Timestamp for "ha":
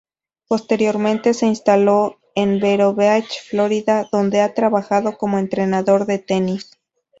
4.41-4.55